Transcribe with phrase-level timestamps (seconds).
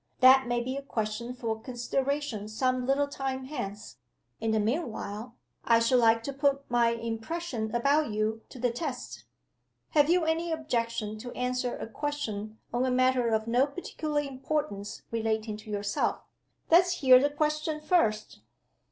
[0.19, 3.97] That may be a question for consideration some little time hence.
[4.39, 9.25] In the meanwhile, I should like to put my impression about you to the test.
[9.89, 15.03] Have you any objection to answer a question on a matter of no particular importance
[15.11, 16.21] relating to yourself?"
[16.71, 18.39] "Let's hear the question first."